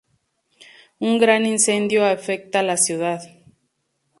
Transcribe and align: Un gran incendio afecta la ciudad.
Un 1.07 1.19
gran 1.19 1.45
incendio 1.45 2.03
afecta 2.07 2.63
la 2.63 2.75
ciudad. 2.75 3.21